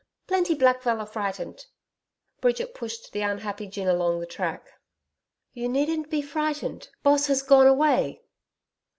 Plenty 0.25 0.55
black 0.55 0.81
feller 0.81 1.05
frightened.' 1.05 1.57
[*Yowi 1.57 1.59
Yes.] 1.67 2.41
Bridget 2.41 2.73
pushed 2.73 3.11
the 3.11 3.21
unhappy 3.21 3.67
gin 3.67 3.87
along 3.87 4.19
the 4.19 4.25
track. 4.25 4.67
'You 5.53 5.69
needn't 5.69 6.09
be 6.09 6.23
frightened. 6.23 6.89
Boss 7.03 7.27
has 7.27 7.43
gone 7.43 7.67
away.' 7.67 8.23